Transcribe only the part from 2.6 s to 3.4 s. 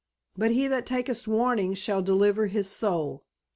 soul.